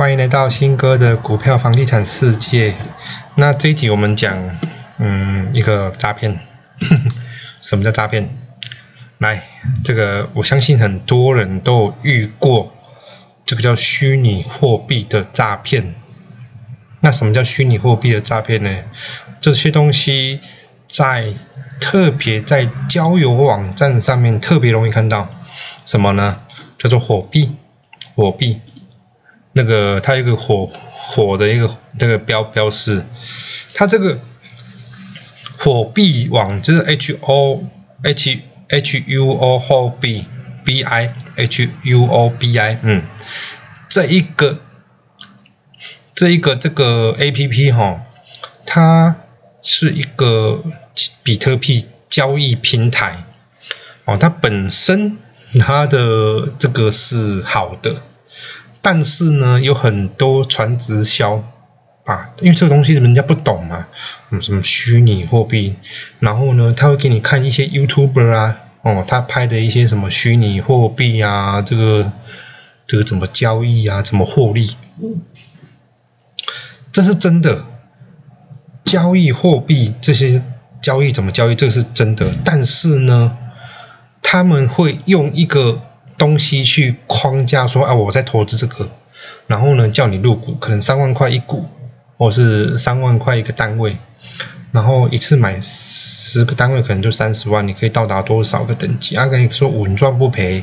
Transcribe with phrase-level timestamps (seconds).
[0.00, 2.74] 欢迎来到新哥的股票房地产世界。
[3.34, 4.56] 那这一集我们讲，
[4.96, 6.40] 嗯，一个诈骗。
[7.60, 8.30] 什么叫诈骗？
[9.18, 9.42] 来，
[9.84, 12.72] 这个我相信很多人都遇过，
[13.44, 15.94] 这个叫虚拟货币的诈骗。
[17.00, 18.74] 那什么叫虚拟货币的诈骗呢？
[19.42, 20.40] 这些东西
[20.88, 21.34] 在
[21.78, 25.28] 特别在交友网站上面特别容易看到。
[25.84, 26.40] 什么呢？
[26.78, 27.50] 叫做火币，
[28.14, 28.62] 火币。
[29.60, 33.04] 那个它有个火火的一个那个标标识，
[33.74, 34.18] 它这个
[35.58, 37.64] 火币网就是 H O
[38.02, 40.24] H H U O 后 B
[40.64, 43.02] B I H U O B I 嗯，
[43.90, 44.60] 这一个
[46.14, 48.00] 这一个这个 A P P 哈，
[48.64, 49.16] 它
[49.60, 50.64] 是一个
[51.22, 53.24] 比特币交易平台。
[54.06, 55.18] 哦，它本身
[55.60, 58.00] 它的这个是好的。
[58.82, 61.44] 但是呢，有很多传直销
[62.04, 63.86] 啊，因为这个东西人家不懂嘛，
[64.30, 65.76] 嗯，什么虚拟货币，
[66.18, 72.10] 然后呢，他会给你看一些 YouTuber 啊，哦，他拍的一些什么虚拟货币啊，这个
[72.86, 74.74] 这个怎么交易啊，怎么获利，
[76.90, 77.64] 这是真的，
[78.84, 80.42] 交易货币这些
[80.80, 83.36] 交易怎么交易，这是真的，但是呢，
[84.22, 85.82] 他们会用一个。
[86.20, 88.90] 东西去框架说啊，我在投资这个，
[89.46, 91.64] 然后呢叫你入股，可能三万块一股，
[92.18, 93.96] 或是三万块一个单位，
[94.70, 99.16] 然后一次买十个单位，可能就三十万，你可以到达多少个等级？
[99.16, 100.62] 啊，跟你说稳赚不赔，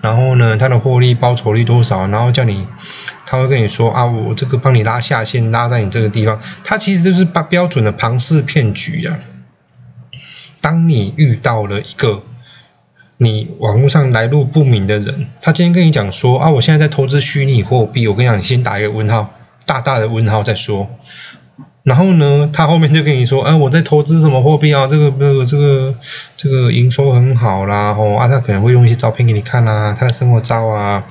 [0.00, 2.08] 然后呢，它的获利报酬率多少？
[2.08, 2.66] 然后叫你，
[3.26, 9.18] 他会跟你说啊，我这个帮你拉下线，拉在你这个地方，它其实就是把标准的庞氏骗局呀。
[10.62, 12.22] 当你遇到了一个。
[13.18, 19.30] 你网络上来路不明的人，他今天跟你讲说啊，我现在在投资虚拟货币，我跟你讲，你先打一个问号，
[19.64, 20.90] 大大的问号再说。
[21.82, 24.86] 然后呢，他后面就跟你说，哎，我在投资什么货币啊？
[24.86, 25.94] 这个、这个、这个、
[26.36, 31.06] 这个营收很好啦，哦，啊，他可能会用一些照片给你看啦，他的生活照啊，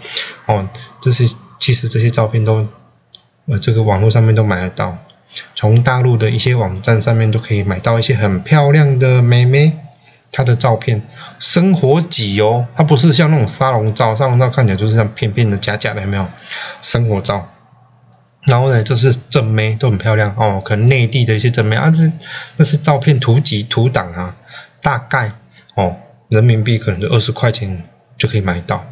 [0.46, 0.68] 哦，
[1.02, 1.26] 这些
[1.60, 2.68] 其实这些照片都，
[3.48, 4.98] 呃，这个网络上面都买得到，
[5.56, 9.72] 从大陆的一些网站上面都可以买到一些很漂亮的美眉。
[10.36, 11.02] 他的照片，
[11.40, 16.28] 生活几哦，他不是像那种沙龙照，沙龙照看起来就是像片片的、假假的，有没有？
[16.82, 17.50] 生活照，
[18.44, 22.12] 然后呢，这是正妹，都很漂亮哦，可能内地的一些正妹啊，这
[22.58, 24.36] 那是照片图集图档啊，
[24.82, 25.32] 大概
[25.76, 25.96] 哦，
[26.28, 27.86] 人民币可能就二十块钱
[28.18, 28.86] 就可以买到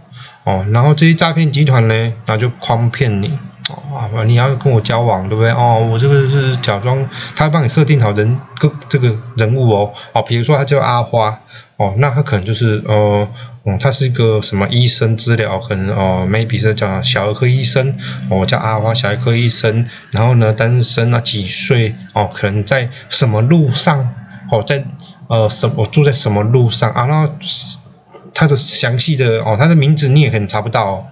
[0.45, 1.93] 哦，然后这些诈骗集团呢，
[2.25, 3.37] 然后就诓骗你。
[3.69, 5.51] 哦，你要跟我交往，对不对？
[5.51, 11.39] 哦，我这个是假装，他帮你设定好人个这个人物哦，哦，比如说他叫阿花，
[11.77, 13.27] 哦，那他可能就是呃，
[13.63, 17.95] 哦，他是一个什么医生治疗，可能哦，maybe 是叫小儿科医生，
[18.29, 24.13] 哦，叫阿花小儿科医生，然后呢，单身啊，几岁，哦，可能在什么路上，
[24.51, 24.83] 哦，在
[25.27, 27.29] 呃什我住在什么路上啊，那
[28.33, 31.09] 他的详细的哦，他的名字你也可能查不到。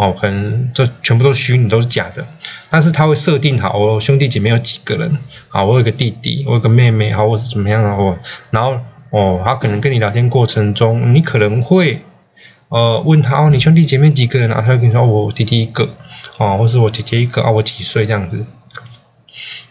[0.00, 2.26] 哦，可能这全部都虚拟，都是假的。
[2.70, 5.18] 但是他会设定好，我兄弟姐妹有几个人，
[5.50, 7.96] 啊，我有个弟弟，我有个妹妹，好，或是怎么样啊？
[7.96, 8.18] 我，
[8.50, 8.80] 然后，
[9.10, 12.00] 哦，他可能跟你聊天过程中，你可能会，
[12.70, 14.62] 呃，问他哦，你兄弟姐妹几个人啊？
[14.62, 15.90] 他会跟你说，我弟弟一个，
[16.38, 18.46] 哦，或是我姐姐一个啊，我几岁这样子。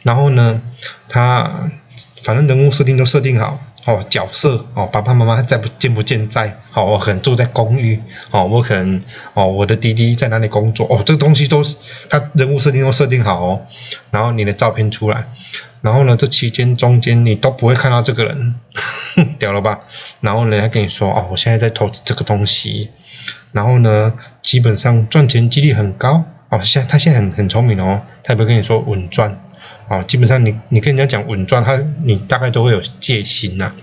[0.04, 0.62] 然后呢，
[1.08, 1.72] 他
[2.22, 3.60] 反正人物设定都设定好。
[3.90, 6.60] 哦，角色哦，爸爸妈妈在不健不健在？
[6.70, 8.00] 好，我可能住在公寓。
[8.30, 9.02] 哦，我可能
[9.34, 10.86] 哦，我的弟弟在哪里工作？
[10.88, 11.76] 哦，这个东西都是
[12.08, 13.66] 他人物设定都设定好哦。
[14.12, 15.28] 然后你的照片出来，
[15.82, 18.56] 然后呢，这期间中间你都不会看到这个人，
[19.40, 19.80] 屌了吧？
[20.22, 22.92] 然后人家跟你说哦，我现在在投资这个东西，
[23.52, 24.14] 然后呢，
[24.44, 26.26] 基本上赚钱几率很高。
[26.50, 29.42] 哦，现他现在很很聪明哦，他也不会跟你说稳赚。
[29.90, 33.74] 啊，基本上你你跟人家讲稳赚，他你大概都会有戒心呐。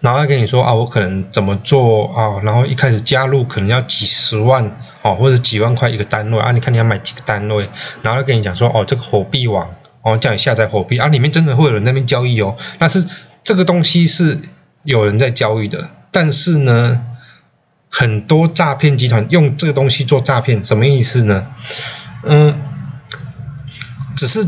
[0.00, 2.42] 然后他跟你说啊，我可能怎么做啊？
[2.42, 6.52] 然后一开始加入可能要几十万哦，或者几万块一个单位啊？
[6.52, 7.66] 你看你要买几个单位？
[8.02, 9.70] 然后他跟你讲说哦，这个火币网
[10.02, 12.56] 哦，叫你下载火币啊，里面真的会有人那边交易哦。
[12.78, 13.06] 但是
[13.42, 14.38] 这个东西是
[14.82, 17.06] 有人在交易的，但是呢，
[17.88, 21.46] 很多诈骗集团用这个东西做诈骗，什么意思呢？
[22.24, 22.60] 嗯，
[24.16, 24.46] 只是。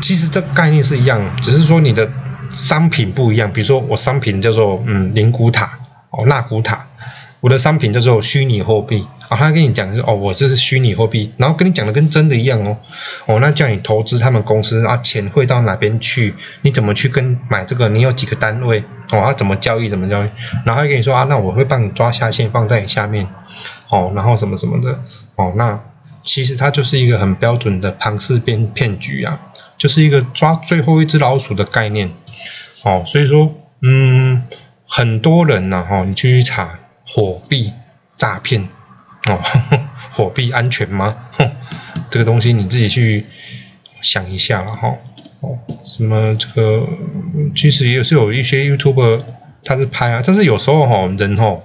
[0.00, 2.10] 其实这概念是一样，只是说你的
[2.52, 3.52] 商品不一样。
[3.52, 5.78] 比如说我商品叫做嗯灵古塔
[6.10, 6.86] 哦纳古塔，
[7.40, 9.36] 我的商品叫做虚拟货币啊。
[9.36, 12.78] 他跟你讲是哦我这是虚拟货币，然后跟你讲的跟真的一样哦
[13.26, 16.34] 哦那叫你投资他们公司啊钱汇到哪边去？
[16.62, 17.88] 你怎么去跟买这个？
[17.88, 18.80] 你有几个单位
[19.10, 19.22] 哦？
[19.24, 19.88] 他怎么交易？
[19.88, 20.30] 怎么交易？
[20.64, 23.26] 然后他跟你说啊那我会帮你抓下线放在你下面
[23.90, 25.00] 哦，然后什么什么的
[25.36, 25.80] 哦那
[26.22, 29.38] 其实它就是一个很标准的庞氏骗骗局啊，
[29.78, 32.10] 就是一个抓最后一只老鼠的概念。
[32.82, 34.42] 哦，所以说，嗯，
[34.86, 37.72] 很多人呐，哈，你去查火币
[38.16, 38.68] 诈骗，
[39.26, 39.40] 哦，
[40.12, 41.16] 火币安全吗？
[42.10, 43.26] 这个东西你自己去
[44.02, 44.94] 想一下了，哈。
[45.40, 46.88] 哦，什么这个，
[47.54, 49.20] 其实也是有一些 YouTube
[49.64, 51.58] 他是拍啊，但是有时候哈，人哈。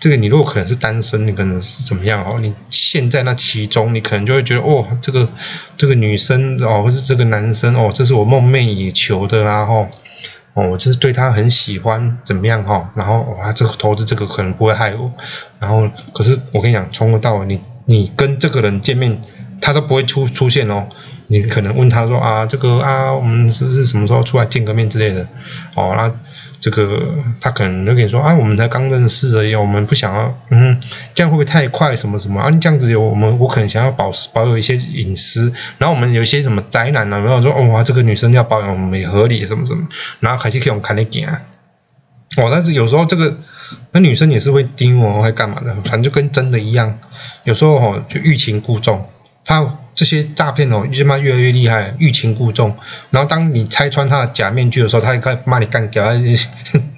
[0.00, 2.34] 这个你如果可能是单身，你可能是怎么样哦？
[2.40, 5.28] 你陷在那其中，你可能就会觉得哦，这个
[5.76, 9.88] 这个女生哦，或是这个男生哦，这是我梦寐以求的啦吼，
[10.54, 12.90] 哦，我就是对他很喜欢，怎么样哈？
[12.94, 15.12] 然后哇，这个投资这个可能不会害我，
[15.58, 19.20] 然后可是我跟你讲，从头到尾你你跟这个人见面，
[19.60, 20.88] 他都不会出出现哦。
[21.26, 25.28] 你可能问他说啊，这个啊，我们是不是什么时候出来见个面之类的，
[25.74, 26.10] 哦，那。
[26.60, 30.78] 这个他可能就跟你说啊，我们才刚认识而已，我们不想要，嗯，
[31.14, 31.96] 这样会不会太快？
[31.96, 32.50] 什么什么啊？
[32.50, 35.52] 你这样子有我们，我可能想要保保有一些隐私。
[35.78, 37.18] 然后我们有一些什么宅男呢？
[37.18, 39.88] 没有说哦，哇，这个女生要保养，我们也合理，什么什么。
[40.20, 41.40] 然后还是可以我们看得见啊。
[42.36, 43.38] 哦，但是有时候这个
[43.92, 45.74] 那女生也是会盯我，会干嘛的？
[45.82, 46.98] 反正就跟真的一样。
[47.44, 49.08] 有时候哦，就欲擒故纵。
[49.44, 52.76] 他这些诈骗哦，越骂越来越厉害，欲擒故纵。
[53.10, 56.04] 然后当你拆穿他的假面具的时候，他开始骂你干掉，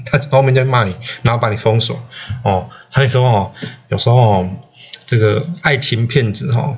[0.04, 2.00] 他他后面就骂你，然后把你封锁。
[2.44, 3.52] 哦，所以说哦，
[3.88, 4.50] 有时候哦，
[5.06, 6.76] 这个爱情骗子哦，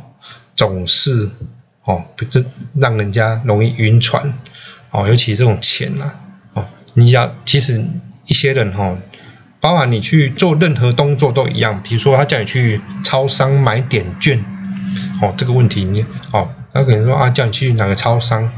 [0.55, 1.31] 总是
[1.85, 2.45] 哦，不是
[2.75, 4.35] 让人家容易晕船。
[4.91, 6.15] 哦，尤其这种钱呐，
[6.53, 7.85] 哦，你要其实
[8.27, 8.97] 一些人哈，
[9.61, 14.45] 包含你去做任何动作都一样，比如说他叫你去超商买点券。
[15.23, 18.51] 哦，这个问题你哦，他可能说啊，叫你去哪个超商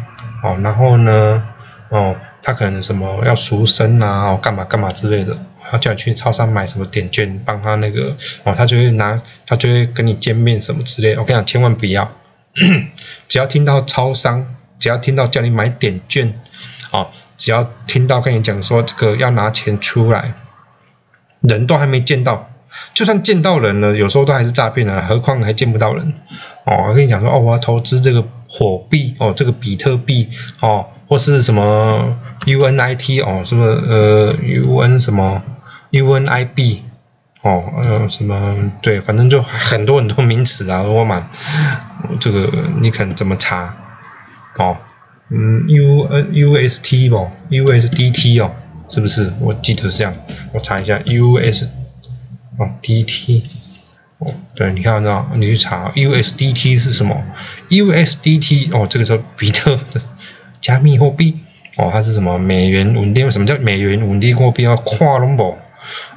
[0.43, 1.43] 哦，然后呢，
[1.89, 5.37] 哦，他可能什么要赎身啊，哦，干嘛干嘛之类的，
[5.71, 11.17] 他叫你去超商买什么点券，帮他那个哦，他就会拿，他就会跟你见面什么之类。
[11.17, 12.11] 我跟你讲，千万不要，
[13.29, 14.47] 只要听到超商，
[14.79, 16.41] 只要听到叫你买点券，
[16.91, 20.33] 哦，只要听到跟你讲说这个要拿钱出来，
[21.41, 22.51] 人都还没见到。
[22.95, 26.15] 就算见到人了，有时候都还是诈骗了，何况还见不到人
[26.65, 26.87] 哦。
[26.89, 30.29] 我跟你讲说，哦，我要投资这个火币哦，这个比特币
[30.61, 35.43] 哦，或是什么 UNIT 哦，什么呃 UN 什么
[35.91, 36.79] UNIB
[37.43, 41.29] 哦，呃什么对，反正就很多很多名词啊，我满
[42.21, 42.51] 这个
[42.81, 43.75] 你肯怎么查
[44.59, 44.77] 哦？
[45.29, 48.53] 嗯，UN UST 不？USDT 哦，
[48.89, 49.33] 是不是？
[49.41, 50.15] 我记得是这样，
[50.53, 51.65] 我查一下 US。
[52.59, 53.43] 哦，DT，
[54.19, 57.23] 哦，对，你看到，你去查 USDT 是什么
[57.69, 60.01] ？USDT 哦，这个叫比特的
[60.61, 61.39] 加密货币
[61.77, 62.39] 哦，它是什么？
[62.39, 63.31] 美元稳定？
[63.31, 64.63] 什么叫美元稳定货币？
[64.63, 65.59] 要跨龙博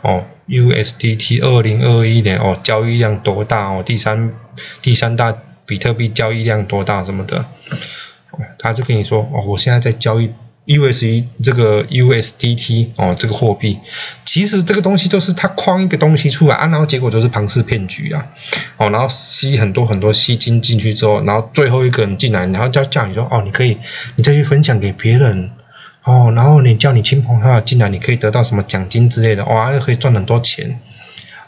[0.02, 3.84] 哦，USDT 二零二一年哦，交易量多大哦？
[3.84, 4.34] 第三
[4.82, 5.36] 第三大
[5.66, 7.46] 比特币交易量多大什么的？
[8.32, 10.32] 哦，他就跟你说哦，我现在在交易。
[10.70, 13.80] USD 这个 USDT 哦，这个货币，
[14.24, 18.28] 其实这个东西都是他框一个东西出来啊，然后结果就是庞氏骗局啊，
[18.78, 23.80] 哦，然后吸很多很多吸金进去之后，然后最后一个人进来，然后叫叫你说哦，你可以
[24.16, 25.50] 你再去分享给别人
[26.04, 30.80] 哦，然后你叫你亲朋好友进来，你可以得到什么奖金之类的，哇，又可以赚很多钱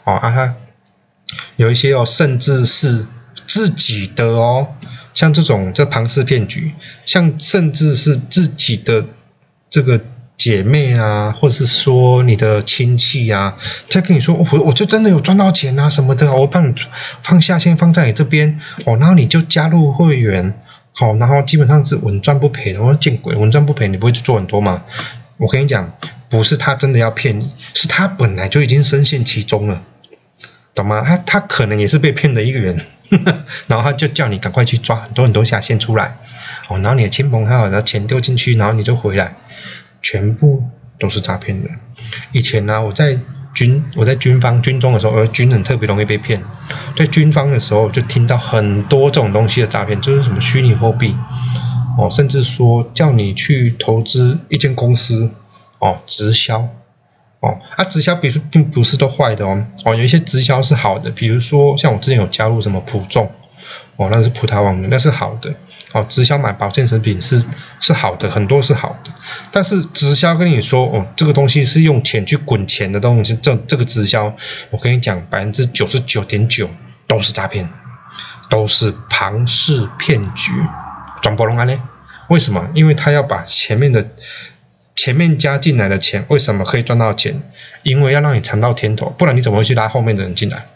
[0.02, 0.56] 哦啊，他
[1.54, 3.06] 有一些哦，甚至是
[3.46, 4.74] 自己的哦。
[5.14, 6.72] 像这种这庞氏骗局，
[7.04, 9.06] 像甚至是自己的
[9.70, 10.00] 这个
[10.36, 13.56] 姐妹啊，或者是说你的亲戚啊，
[13.88, 16.74] 他跟你说我我就真的有赚到钱啊什么的，我帮你
[17.22, 20.58] 放下线放在你这边哦，然后你就加入会员，
[20.92, 22.80] 好，然后基本上是稳赚不赔的。
[22.80, 24.84] 我说见鬼，稳赚不赔，你不会去做很多吗？
[25.36, 25.96] 我跟你讲，
[26.28, 29.82] 不是他真的要骗你，是他本来就已经深陷其中了。
[30.74, 31.02] 懂吗？
[31.06, 32.80] 他他可能也是被骗的一个人，
[33.68, 36.16] 然后他就叫你赶快去抓很多很多下线出来，
[36.68, 39.34] 哦，然后你的亲朋好友的钱丢进去，然后你就回来，
[40.00, 40.64] 全部
[40.98, 41.70] 都是诈骗的。
[42.32, 43.18] 以前呢，我在
[43.54, 46.42] 军我在军方军中的时候，而军人特别容易被骗，
[46.96, 51.14] 在军方的时候就听到很多这种东西的诈骗，就是什么虚拟货币，
[51.98, 55.30] 哦，甚至说叫你去投资一间公司，
[55.78, 56.68] 哦，直销。
[57.42, 63.32] 哦，啊，直销比并不是都坏的哦，哦，有一些直销是好的，比如说像我之前有加入什么普众，
[63.96, 65.52] 哦，那是葡萄网，那是好的，
[65.92, 67.44] 哦，直销买保健食品是
[67.80, 69.10] 是好的，很多是好的，
[69.50, 74.36] 但是直销跟你说，哦，这个东西是用钱去滚钱的东西，这这个直销，
[74.70, 76.70] 我跟你讲，百分之九十九点九
[77.08, 77.68] 都是诈骗，
[78.48, 80.52] 都是庞氏骗局，
[81.20, 81.82] 转播龙安呢？
[82.28, 82.68] 为什么？
[82.74, 84.10] 因为他要把前面的。
[85.02, 87.42] 前面加进来的钱为什么可以赚到钱？
[87.82, 90.66] 因为要让你尝到甜头，不然你怎么会去拉后面的人进来？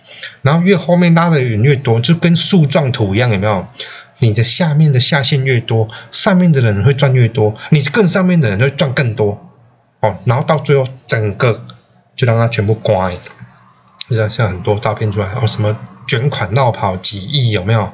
[0.42, 3.68] 然后越后面拉的人越多，就跟树状图一样，有没有？
[4.18, 9.48] 你的下面的下线越多，上面的人会赚越多，你更上面的人会赚更多
[10.00, 10.16] 哦。
[10.24, 11.64] 然后到最后，整个
[12.16, 13.12] 就让它全部刮。
[14.10, 15.78] 像像很多照片出来，哦，什么
[16.08, 17.92] 卷款绕跑几亿，有没有？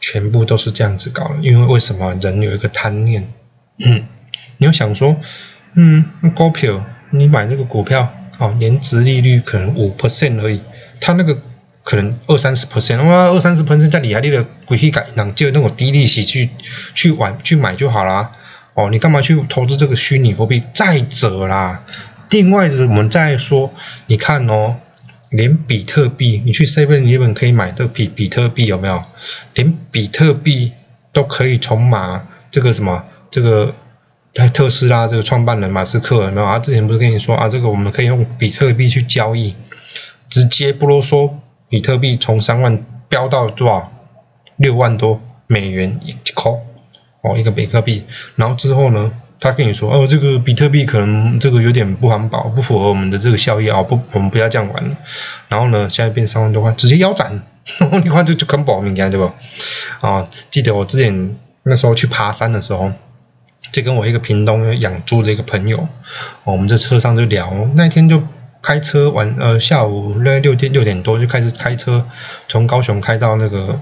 [0.00, 1.34] 全部都是这样子搞的。
[1.42, 3.30] 因为为什么人有一个贪念？
[3.84, 4.06] 嗯，
[4.56, 5.16] 你要想说，
[5.74, 10.60] 嗯，股票，你买那个股票，哦，年值利率可能五 percent 而已，
[11.00, 11.38] 它那个。
[11.84, 16.50] 可能二三十 percent，哇，二三十 percent 在厉害，你的鬼气改，让就那种低利息去
[16.94, 18.32] 去玩去买就好啦。
[18.74, 20.62] 哦，你干嘛去投资这个虚拟货币？
[20.74, 21.82] 再者啦，
[22.28, 23.72] 另外的我们再说，
[24.04, 24.76] 你看哦，
[25.30, 29.02] 连比特币，你去 Seven Eleven 可以买的比比特币有没有？
[29.54, 30.72] 连比特币
[31.14, 33.74] 都可以从马这个什么这个
[34.34, 36.46] 特斯拉这个创办人马斯克有没有？
[36.46, 39.54] 他之前不是跟你说啊，这个我们可以用比特币去交易，
[40.28, 41.32] 直接不啰嗦。
[41.68, 43.92] 比特币从三万飙到多少？
[44.56, 46.58] 六万多美元一颗
[47.20, 48.04] 哦，一个比特币。
[48.36, 54.96] 然后之后呢，他跟你说，哦，这个比特币可能这个有点不环保，不符合我们的这个效益啊，不，我们不要这样玩了。
[55.48, 57.42] 然后呢，现在变三万多块，直接腰斩。
[58.02, 59.30] 你看这就很保命，对不？
[60.00, 62.92] 啊，记得我之前那时候去爬山的时候，
[63.72, 65.88] 就跟我一个屏东养猪的一个朋友，
[66.44, 68.22] 我们在车上就聊，那天就。
[68.60, 72.04] 开车晚呃下午那六点六点多就开始开车，
[72.48, 73.80] 从高雄开到那个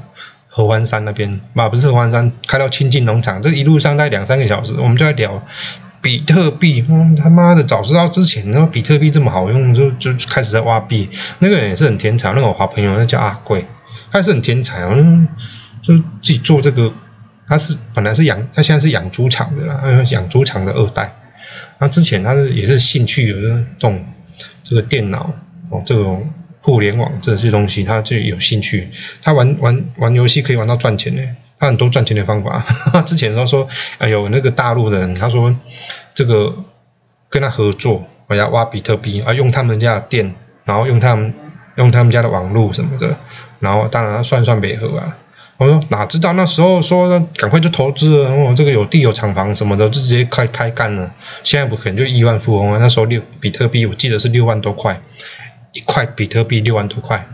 [0.48, 5.42] 合欢山那边，啊不是合欢山，开到清境农场，这一路上大概两三个小时，我们就在聊
[6.02, 6.84] 比特币。
[6.90, 11.08] 嗯，他妈的，早知道之前那比特币这么好用，就就开始在挖币。
[11.38, 13.64] 那个人也是很天才，那个我好朋友，那叫阿贵，
[14.12, 14.94] 他也是很天才啊，
[15.82, 16.92] 就自己做这个，
[17.46, 21.14] 他是本来是养，他现在是养猪场的啦，养猪场的二代。
[21.78, 24.04] 那之前他是也是兴趣有这种。
[24.62, 25.32] 这个电脑
[25.70, 26.28] 哦，这种
[26.60, 28.90] 互联网这些东西，他就有兴趣。
[29.22, 31.22] 他玩玩玩游戏可以玩到赚钱呢，
[31.58, 32.66] 他很多赚钱的方法。
[33.06, 33.66] 之前他说，
[33.98, 35.56] 哎呦，那个大陆的人，他说
[36.14, 36.52] 这个
[37.30, 40.34] 跟他合作，我要挖比特币啊，用他们家的电，
[40.64, 41.32] 然后用他们
[41.76, 43.16] 用他们家的网络什么的，
[43.60, 45.16] 然后当然算算美合啊。
[45.58, 51.10] 我说哪知道那时候说赶快就投资了，我这个有地有厂房什么的就直接开开干了。
[51.44, 52.78] 现在不可能就亿万富翁啊？
[52.78, 55.00] 那时候六比特币我记得是六万多块，
[55.72, 57.26] 一块比特币六万多块。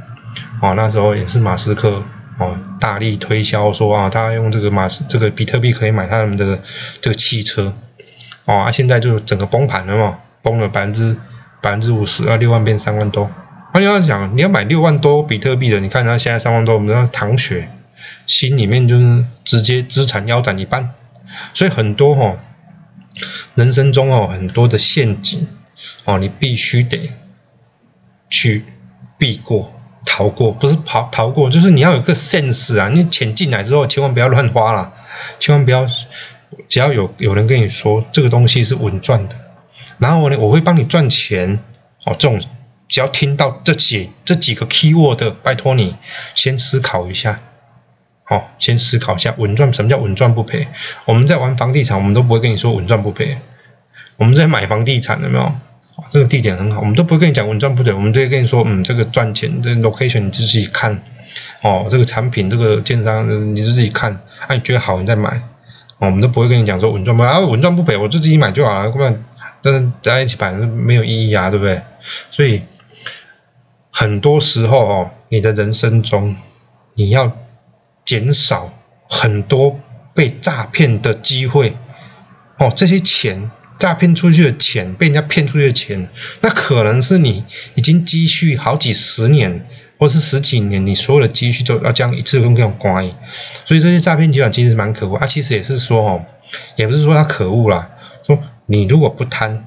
[0.61, 2.05] 哦，那时候也是马斯克
[2.39, 6.61] 哦大力推销说啊，他用这个马斯这个比特币可以买他们的
[7.01, 7.75] 这个汽车。
[8.45, 11.17] 哦，啊现在就整个崩盘了嘛，崩了百分之
[11.61, 13.25] 百分之五十，啊六万变三万多。
[13.73, 17.69] 啊你要想你要买六万多比特币的，你看他现在三万多，我们要唐雪。
[18.27, 20.95] 心里面就是直接资产腰斩一半，
[21.55, 22.37] 所以很多哈，
[23.55, 25.47] 人生中哦很多的陷阱
[26.05, 27.11] 哦，你必须得
[28.31, 28.65] 去
[29.19, 29.73] 避过、
[30.05, 32.89] 逃过，不是逃逃过，就是你要有个 sense 啊！
[32.89, 34.93] 你钱进来之后，千万不要乱花了，
[35.39, 35.89] 千万不要，
[36.69, 39.37] 只要有有人跟你说这个东西是稳赚的，
[39.99, 41.61] 然后呢，我会帮你赚钱
[42.05, 42.43] 哦，这种
[42.89, 45.95] 只要听到这几这几个 key word，拜托你
[46.35, 47.41] 先思考一下。
[48.33, 50.67] 哦，先思考一下稳赚什么叫稳赚不赔？
[51.05, 53.37] 我们在玩房地产，我们都不会跟你说稳赚不赔。
[54.17, 55.53] 我们在买房地产，有没有？
[56.09, 57.93] 这个地点很好，我们都不会跟你讲稳赚不赔。
[57.93, 61.03] 我们都会跟你说，嗯，这个赚钱，这 location 你自己看。
[61.61, 64.13] 哦，这个产品，这个建商，你就自己看。
[64.47, 65.29] 啊，你觉得好，你再买。
[65.99, 68.91] 哦，我们都不会跟你讲说稳赚不赔啊，稳赚不赔，我就自己买就好了。
[68.91, 69.25] 根本，
[69.61, 71.83] 但是在一起买没有意义啊，对不对？
[72.31, 72.63] 所以
[73.91, 76.35] 很多时候哦，你的人生中
[76.95, 77.37] 你要。
[78.13, 78.75] 减少
[79.09, 79.81] 很多
[80.13, 81.75] 被诈骗的机会
[82.59, 86.11] 哦，这些钱诈骗出去的钱，被人家骗出去的钱，
[86.43, 89.67] 那可能是你已经积蓄好几十年，
[89.99, 93.03] 或是十几年，你所有的积蓄都要这样一次用这样刮。
[93.65, 95.27] 所以这些诈骗集团其实蛮可恶啊。
[95.27, 96.27] 其实也是说哦，
[96.77, 97.93] 也不是说他可恶啦，
[98.27, 99.65] 说你如果不贪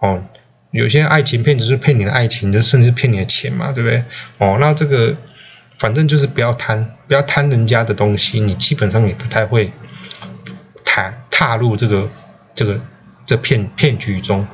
[0.00, 0.22] 哦，
[0.70, 4.04] 有些爱情骗子是骗你的爱情，就甚至骗你的钱嘛，对不对？
[4.36, 5.16] 哦，那这个。
[5.78, 9.70] 反正就是不要贪，不要贪人家的东西，你基本上也不太会
[10.84, 12.08] 踏踏入这个
[12.54, 12.80] 这个
[13.26, 14.46] 这骗骗局中。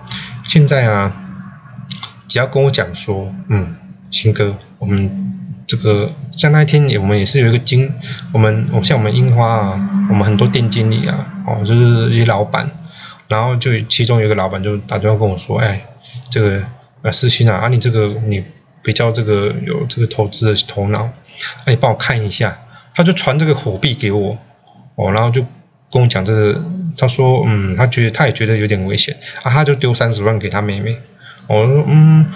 [0.44, 1.12] 现在啊，
[2.26, 3.76] 只要跟我讲说，嗯，
[4.10, 7.92] 新哥，我们这个像那一天，我们也是有一个经，
[8.32, 12.68] 我们我像我们樱花啊，我们很多店经理啊，哦，就是一些老板，
[13.28, 15.86] 然后就其中有一个老板就打电话跟我说，哎，
[16.30, 16.64] 这个
[17.02, 18.44] 呃，思欣啊，啊，你这个你。
[18.82, 21.08] 比较这个有这个投资的头脑，
[21.66, 22.58] 那你帮我看一下，
[22.94, 24.36] 他就传这个火币给我，
[24.96, 25.44] 哦，然后就
[25.90, 26.64] 跟我讲这个
[26.98, 30.96] 他说嗯，他觉得他也觉得有点危险啊，他就丢三十万给他妹妹。
[31.46, 32.30] 我说嗯，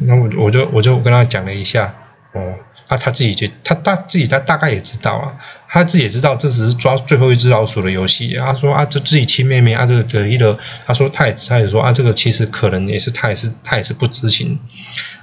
[0.00, 1.94] 那我我就我就跟他讲了一下。
[2.34, 2.54] 哦，
[2.88, 5.36] 啊，他自己就他大自己他大概也知道啊，
[5.68, 8.34] 他自己也知道这只是抓最后一只老鼠的游戏。
[8.38, 14.58] 他说啊，这自己亲妹妹啊，这个得意的，他说他也他也说啊，这个其实可能也是他也是他也是不知情。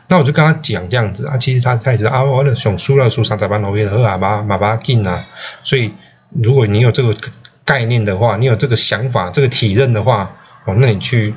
[0.10, 5.26] 那我就跟他讲这样子啊，其实他他也知道啊，我的想输了输三十万欧元的二把马把进啊。
[5.64, 5.94] 所以
[6.30, 7.16] 如果你有这个
[7.64, 10.36] 概念的话，你有这个想法这个体认的话，
[10.66, 11.34] 哦，那你去。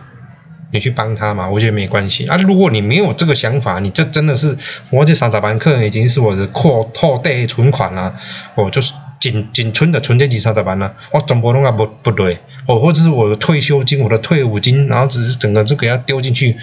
[0.74, 2.38] 你去帮他嘛，我觉得没关系啊。
[2.38, 4.56] 如果你没有这个想法，你这真的是
[4.88, 8.14] 我这三十万客人已经是我的扩拓贷存款了，
[8.54, 16.56] 我就是仅仅存的存这几三十万了，我全部弄啊不不对，哦，或者是我的退休金、我的退伍金，然后只是整个就给它丢进去，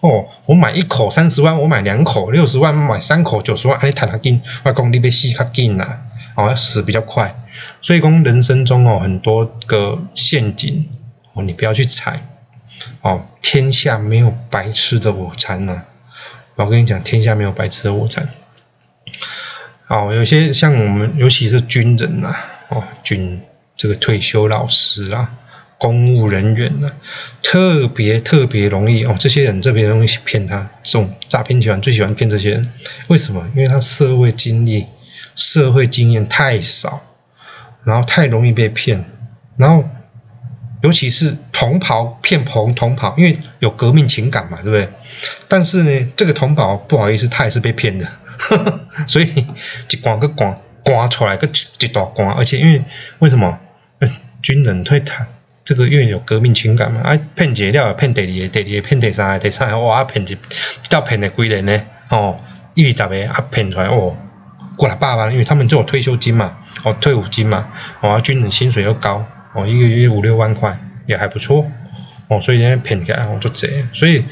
[0.00, 6.00] 哦，我买一口三十万，我买两口六十万，买三口九十万，你谈他紧，我讲你别死他紧呐，
[6.36, 7.34] 哦，要死比较快，
[7.80, 10.90] 所以讲人生中哦很多个陷阱
[11.32, 12.28] 哦，你不要去踩。
[13.02, 15.82] 哦，天下没有白吃的午餐呐！
[16.56, 18.30] 我跟你讲，天下没有白吃的午餐。
[19.92, 22.34] 哦，有些像我们，尤其是军人呐，
[22.70, 23.42] 哦，军
[23.76, 25.34] 这个退休老师啊，
[25.76, 26.90] 公务人员呐，
[27.42, 30.70] 特别特别容易哦，这些人特别容易骗他。
[30.82, 32.70] 这种诈骗集团最喜欢骗这些人，
[33.08, 33.46] 为什么？
[33.54, 34.86] 因为他社会经历、
[35.36, 37.02] 社会经验太少，
[37.84, 39.04] 然后太容易被骗，
[39.58, 39.84] 然后。
[40.82, 44.88] 尤其是同袍骗同同袍，因为有革命情感嘛，对不对？
[45.46, 48.08] 但是呢，这个同袍不好意思，他也是被骗的，
[49.06, 49.28] 所以
[49.90, 51.48] 一关个关关出来个
[51.80, 52.82] 一大关，而且因为
[53.18, 53.58] 为什么？
[54.42, 55.28] 军人退谈
[55.64, 60.36] 这个，因为有革命情感嘛，啊骗解料骗第二个，第二个骗第三个，第三个哇骗一，
[60.90, 61.80] 到骗了几人呢？
[62.08, 62.36] 哦，
[62.74, 64.16] 一二十个啊骗出来哦，
[64.76, 67.68] 过来百万，因为他们就有退休金嘛，哦退伍金嘛，
[68.00, 69.24] 哦啊军人薪水又高。
[69.54, 71.70] 哦，一个月五六万块也还不错，
[72.28, 74.24] 哦，所以现在骗起来我就这，所以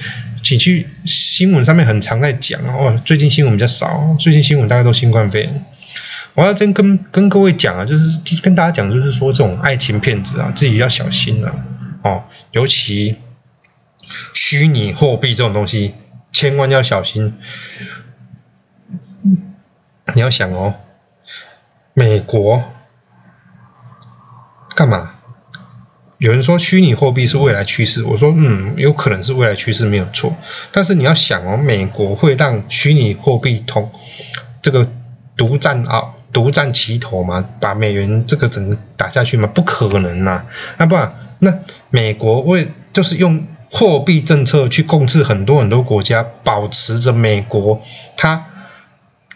[0.43, 5.65] 请去新闻上面很常在讲哦，最近新闻比较少，最近新闻大概都新冠肺炎。
[6.35, 11.55] 我要真跟跟各位讲啊，就是跟大家讲，就是说这种爱情骗子啊，自己要小心啊，
[12.03, 13.17] 哦，尤其
[14.35, 15.95] 虚拟货币这种东西，
[16.33, 17.39] 千万要小心。
[20.15, 20.75] 你要想哦，
[21.95, 22.65] 美国。
[24.75, 25.17] 干嘛？
[26.21, 30.37] 有人说虚拟货币是未来趋势，我说嗯，有可能是未来趋势没有错。
[30.71, 33.91] 但是你要想哦，美国会让虚拟货币同
[34.61, 34.87] 这个
[35.35, 37.49] 独占啊，独占其头吗？
[37.59, 39.51] 把美元这个整个打下去吗？
[39.55, 40.45] 不可能呐！
[40.77, 47.81] 那不然，那美国为就是用货币政策去控制很多很多国家，保持着美国
[48.19, 48.45] 它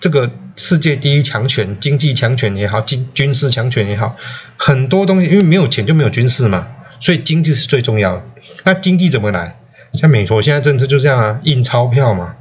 [0.05, 0.31] 这个。
[0.57, 4.15] 世界第一强权，经济强权也好，军军事强权也好，
[4.57, 6.69] 很多东西，因为没有钱就没有军事嘛，
[7.01, 8.25] 所以经济是最重要。
[8.63, 9.57] 那经济怎么来？
[9.95, 12.37] 像美国现在政策就这样啊，印钞票嘛。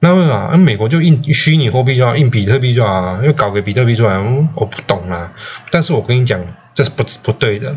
[0.00, 0.48] 那为什么？
[0.50, 4.18] 那美国就印虚拟货币就，印比特币就好啊，又搞个比特币出来，
[4.56, 5.32] 我不懂啊。
[5.70, 7.76] 但是我跟你讲，这是不不对的。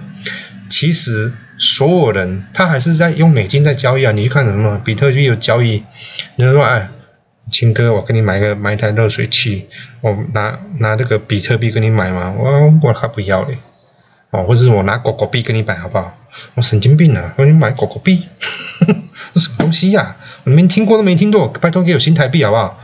[0.70, 4.12] 其实所有人他还是在用美金在交易啊。
[4.12, 5.84] 你去看什么比特币有交易，
[6.36, 6.90] 你说哎。
[7.50, 9.68] 亲哥，我给你买个买一台热水器，
[10.02, 13.58] 我拿拿这个比特币跟你买嘛，我我还不要嘞，
[14.32, 16.14] 哦，或者是我拿狗狗币给你买好不好？
[16.56, 18.28] 我神经病啊，我你买狗狗币，
[19.34, 20.18] 这什么东西呀？
[20.44, 22.80] 我没听过都没听过，拜托给我新台币好不好？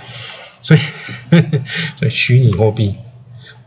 [0.61, 0.79] 所以，
[1.99, 2.95] 所以虚拟货币，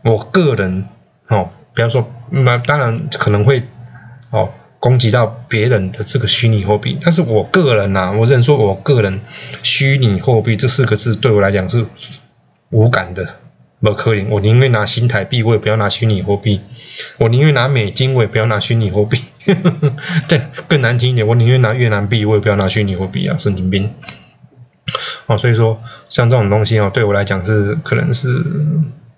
[0.03, 0.87] 我个人
[1.27, 3.63] 哦，比方说，那当然可能会
[4.31, 4.49] 哦。
[4.79, 9.21] 攻击到别人的这个虚拟货币，但是我个人呐，我只能说我个人
[9.63, 11.85] 虚拟货币这四个字对我来讲是
[12.69, 13.35] 无感的，
[13.81, 14.29] 不可能。
[14.29, 16.59] 我宁愿拿新台币，我也不要拿虚拟货币；
[17.17, 19.19] 我宁愿拿美金，我也不要拿虚拟货币。
[20.27, 23.91] 对，更难听一点，我宁愿拿越南币，我也不要拿虚拟货币啊，神经病。
[25.25, 28.27] 哦，所以说像这种东西哦，对我来讲是可能是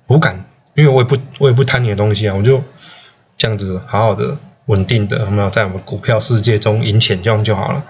[0.07, 2.63] 无感，因为我也不我也不贪你的东西啊，我就
[3.37, 4.37] 这样子好好的。
[4.69, 7.83] 稳定的，没有在我们股票世界中赢钱这样就好了？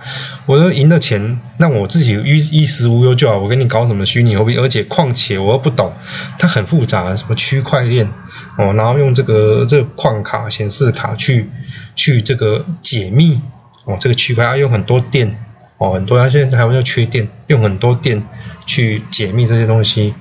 [0.46, 3.38] 我说赢的钱，那我自己衣衣食无忧就好。
[3.38, 4.56] 我跟你搞什么虚拟货币？
[4.56, 5.92] 而且况且我又不懂，
[6.38, 8.08] 它很复杂，什么区块链
[8.58, 11.50] 哦，然后用这个这个矿卡显示卡去
[11.98, 13.42] 去这个解密
[13.84, 15.36] 哦，这个区块要用很多电
[15.80, 18.24] 哦，很多它现在台湾又缺电，用很多电
[18.66, 20.14] 去解密这些东西，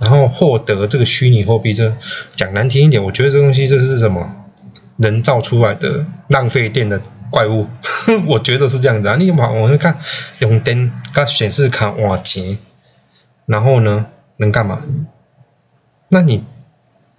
[0.00, 1.72] 然后获得这个虚拟货币。
[1.72, 1.96] 这
[2.34, 4.38] 讲难听一点，我觉得这东西这是什么？
[5.00, 7.66] 人造出来的浪费电的怪物，
[8.28, 9.16] 我觉得是这样子啊。
[9.18, 9.98] 你往我们看，
[10.40, 12.58] 用灯跟显示卡换钱，
[13.46, 14.82] 然后呢，能干嘛？
[16.08, 16.44] 那你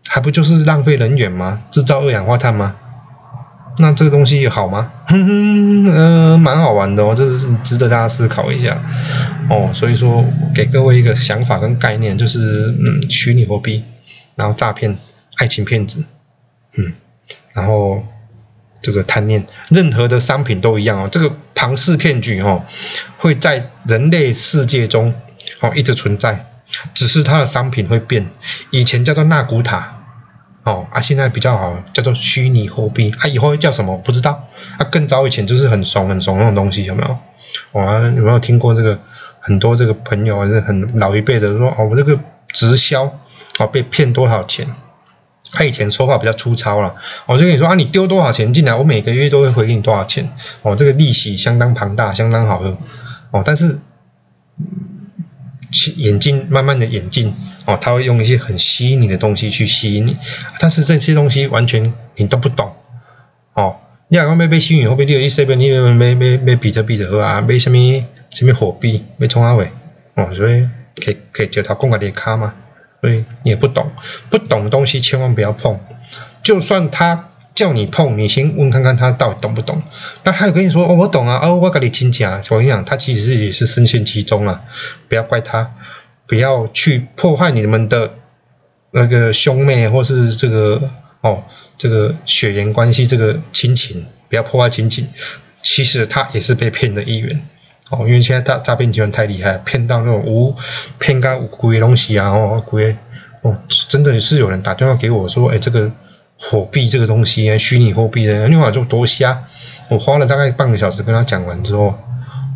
[0.08, 1.64] 还不就是浪费能源吗？
[1.72, 2.76] 制造二氧化碳吗？
[3.78, 4.92] 那这个东西好吗？
[5.08, 8.84] 哼哼，呃，蛮好玩的哦，这是值得大家思考一下
[9.50, 9.72] 哦。
[9.74, 13.86] 所以说，给各位一个想法跟概念，就是嗯，虚拟货币，
[14.36, 14.98] 然后诈骗、
[15.38, 16.04] 爱情骗子，
[16.78, 16.94] 嗯，
[17.54, 18.04] 然后
[18.82, 21.10] 这个贪念，任何的商品都一样哦。
[21.12, 22.64] 这个庞氏骗局哦，
[23.18, 25.14] 会在人类世界中
[25.60, 26.46] 哦一直存在，
[26.94, 28.30] 只是它的商品会变。
[28.70, 29.98] 以前叫做纳古塔。
[30.64, 34.86] 哦啊，现在比较好，叫做虚拟货币啊，以后会叫什么不知道啊。
[34.86, 37.18] 更早以前就是很怂很怂那种东西，有没有？
[37.72, 39.00] 哇，有没有听过这个？
[39.44, 42.20] 很多这个朋友还是很老一辈的说哦，我这个
[42.54, 43.06] 直销
[43.58, 44.68] 哦被骗多少钱？
[45.52, 50.30] 他以前说话比较粗糙了，我就跟你说啊，你丢多少钱进来，我每个月都会回给你多少钱
[50.62, 52.78] 哦，这个利息相当庞大，相当好的
[53.32, 53.80] 哦，但是。
[55.96, 57.34] 眼镜慢慢的眼镜
[57.66, 60.18] 哦，他会用一些很吸引你的东西去吸引你，
[60.60, 62.74] 但是这些东西完全你都不懂
[63.54, 63.78] 哦。
[64.10, 67.78] 你讲买买虚拟货币，你有一些边你买买买比特币的啊，买什么
[68.32, 69.72] 什么货币，买从哪位
[70.16, 70.36] 哦？
[70.36, 70.68] 所以
[71.02, 72.54] 可以可以叫他公开点卡嘛。
[73.02, 73.92] 所以你也不懂，
[74.30, 75.80] 不懂的东西千万不要碰，
[76.44, 77.28] 就算他。
[77.54, 79.84] 叫你碰，你先问看看他到底懂不懂。
[80.24, 84.64] 那他有跟你说，哦，我懂啊，哦，我跟你亲讲，我跟你讲，他其实也是深陷其中了，
[85.10, 85.76] 不要怪他，
[86.28, 88.14] 不要去破坏你们的
[88.92, 90.82] 那个兄妹或是这个
[91.20, 91.44] 哦，
[91.78, 95.10] 这个血缘关系，这个亲情，不要破坏亲情。
[95.62, 97.46] 其实他也是被骗的一员
[97.92, 100.56] 哦，因为现在诈诈骗集团太厉害，骗到那种无
[100.98, 102.98] 骗到无鬼东西啊，哦，鬼
[103.44, 103.56] 哦，
[103.88, 105.92] 真的是有人打电话给我说，哎，这个。
[106.44, 109.44] 货币这个东西，虚拟货币的，另外就多瞎。
[109.90, 111.94] 我花了大概半个小时跟他讲完之后，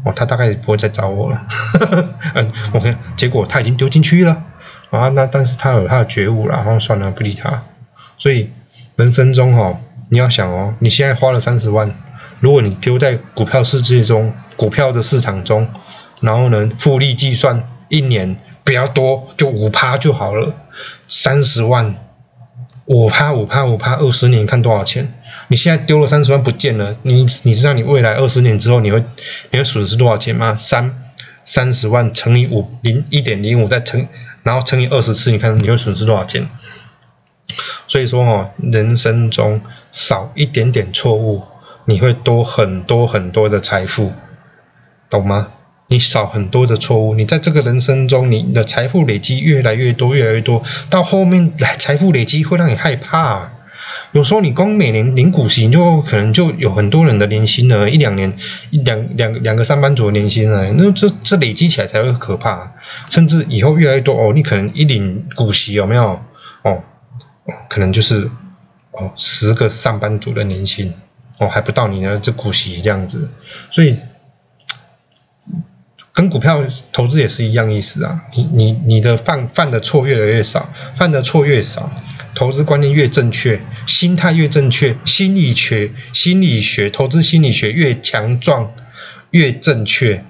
[0.03, 1.45] 哦，他大概也不会再找我了。
[2.33, 4.41] 嗯，OK，结果他已经丢进去了
[4.89, 5.09] 啊。
[5.09, 7.61] 那但是他有他的觉悟了，然后算了，不理他。
[8.17, 8.49] 所以
[8.95, 11.93] 人生中哈，你要想哦，你现在花了三十万，
[12.39, 15.69] 如果你丢在股票世界中，股票的市场中，
[16.21, 20.55] 然后呢，复利计算一年不要多，就五趴就好了，
[21.07, 21.95] 三十万。
[22.87, 25.11] 五趴五趴五趴，二十年看多少钱？
[25.47, 29.03] 你现在丢了三十万不见了，你你知道你未来二十年之后你会
[29.49, 30.55] 你会损失多少钱吗？
[30.55, 30.95] 三
[31.43, 34.07] 三十万乘以五零一点零五再乘，
[34.43, 36.47] 然后乘以二十次，你看你会损失多少钱？
[37.87, 41.41] 所以说哦，人生中少一点点错误，
[41.85, 44.11] 你会多很多很多的财富，
[45.09, 45.47] 懂吗？
[45.87, 53.51] 你少很多的错误，你在这个人生中，你的财富累积越来越多，越来越多，到后面来财富累积会让你害怕。
[54.11, 58.35] 有时候你光每年领股息，就可能就有很多人的年薪了，一两年
[58.71, 62.73] 一两两两个上班族的年薪了，那这这累积起来才会可怕。
[63.11, 66.19] 甚至以后越来越多哦，你可能一领股息有没有
[66.63, 66.83] 哦？
[67.69, 68.31] 可能就是
[68.93, 70.95] 哦十个上班族的年薪
[71.37, 73.29] 哦，还不到你的这股息这样子，
[73.71, 73.97] 所以。
[76.13, 81.91] 跟股票投资也是一样意思啊，你你你的犯犯的错越来越少，犯的错越少，
[82.33, 88.73] 投资观念越正确，心态越正确，心理学心理学投资心理学越强壮
[89.31, 90.23] 越正确，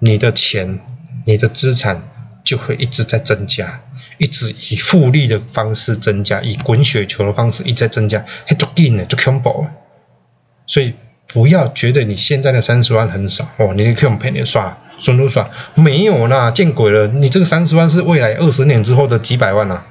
[0.00, 0.80] 你的钱
[1.24, 2.02] 你的资产
[2.42, 3.82] 就会一直在增加，
[4.18, 9.68] 一直以复利的方式增加，以滚雪球的方式一直在增加，很足劲的，就 combo，
[10.70, 10.94] 所以。
[11.32, 17.06] 不要觉得你现在的三十万很少哦，你可以用陪你刷，顺路刷，没有啦，见鬼了！
[17.06, 19.84] 你这个三十万是未来二十年之后的几百万呐，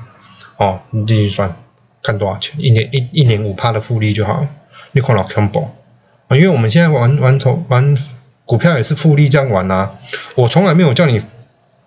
[0.57, 1.55] 哦，你继续算，
[2.03, 4.45] 看多少钱，一年一一年五趴的复利就好，
[4.91, 5.67] 你看老 combo
[6.27, 7.97] 啊，因为我们现在玩玩投玩
[8.43, 9.91] 股票也是复利这样玩呐，
[10.35, 11.21] 我从来没有叫你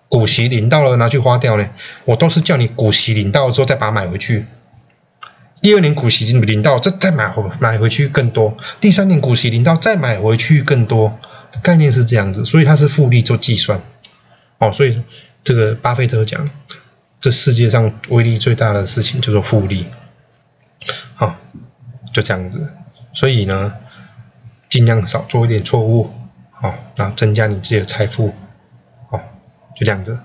[0.08, 1.68] 股息领到了拿去花掉呢，
[2.06, 4.46] 我都是叫你股息领到了之后再把它买回去。
[5.62, 11.18] 第二年股息领到，再再买回买回去更多；第三年股息领到，再买回去更多。
[11.62, 13.80] 概念是这样子，所以它是复利做计算。
[14.58, 15.00] 哦，所以
[15.44, 16.50] 这个巴菲特讲，
[17.20, 19.86] 这世界上威力最大的事情叫做复利。
[21.14, 21.36] 好，
[22.12, 22.72] 就这样子。
[23.12, 23.74] 所以呢，
[24.68, 26.10] 尽量少做一点错误，
[26.50, 28.34] 好，然后增加你自己的财富。
[29.08, 29.18] 好，
[29.76, 30.18] 就这样子。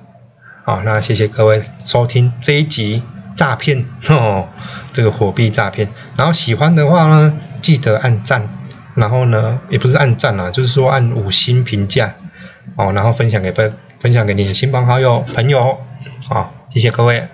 [0.64, 3.04] 好，那谢谢各位收听这一集。
[3.38, 4.50] 诈骗 哦，
[4.92, 5.88] 这个货币诈骗。
[6.18, 8.50] 然后喜欢的话呢，记得按赞。
[8.96, 12.16] 然后呢，也不是按赞啦，就是说按五星评价
[12.76, 12.92] 哦。
[12.94, 15.80] 然后分享给分分享给你的亲朋好友朋友。
[16.30, 17.28] 哦，谢谢各位。